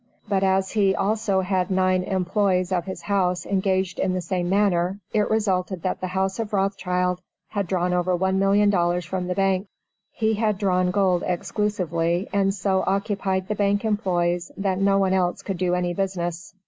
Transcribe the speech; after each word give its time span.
But 0.27 0.41
as 0.43 0.71
he 0.71 0.95
also 0.95 1.41
had 1.41 1.69
nine 1.69 2.01
employes 2.01 2.71
of 2.71 2.85
his 2.85 3.03
house 3.03 3.45
engaged 3.45 3.99
in 3.99 4.13
the 4.13 4.21
same 4.21 4.49
manner, 4.49 4.99
it 5.13 5.29
resulted 5.29 5.83
that 5.83 6.01
the 6.01 6.07
house 6.07 6.39
of 6.39 6.53
Rothschild 6.53 7.21
had 7.49 7.67
drawn 7.67 7.93
over 7.93 8.17
$1,000,000 8.17 9.05
from 9.05 9.27
the 9.27 9.35
bank. 9.35 9.67
He 10.11 10.33
had 10.33 10.57
drawn 10.57 10.89
gold 10.89 11.21
exclusively, 11.23 12.27
and 12.33 12.51
so 12.51 12.83
occupied 12.87 13.47
the 13.47 13.53
bank 13.53 13.85
employes 13.85 14.51
that 14.57 14.81
no 14.81 14.97
one 14.97 15.13
else 15.13 15.43
could 15.43 15.59
do 15.59 15.75
any 15.75 15.93
business. 15.93 16.55